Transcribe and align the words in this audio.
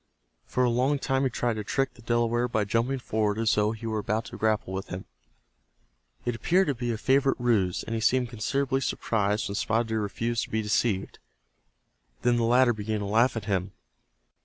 For 0.47 0.63
a 0.63 0.69
long 0.71 0.97
time 0.97 1.25
he 1.25 1.29
tried 1.29 1.57
to 1.57 1.63
trick 1.63 1.93
the 1.93 2.01
Delaware 2.01 2.47
by 2.47 2.63
jumping 2.63 2.97
forward 2.97 3.37
as 3.37 3.53
though 3.53 3.71
he 3.71 3.85
were 3.85 3.99
about 3.99 4.25
to 4.25 4.35
grapple 4.35 4.73
with 4.73 4.87
him. 4.87 5.05
It 6.25 6.33
appeared 6.33 6.65
to 6.69 6.73
be 6.73 6.91
a 6.91 6.97
favorite 6.97 7.39
ruse, 7.39 7.83
and 7.83 7.93
he 7.93 8.01
seemed 8.01 8.27
considerably 8.29 8.81
surprised 8.81 9.47
when 9.47 9.53
Spotted 9.53 9.89
Deer 9.89 10.01
refused 10.01 10.41
to 10.45 10.49
be 10.49 10.63
deceived. 10.63 11.19
Then 12.23 12.37
the 12.37 12.43
latter 12.45 12.73
began 12.73 13.01
to 13.01 13.05
laugh 13.05 13.37
at 13.37 13.45
him. 13.45 13.73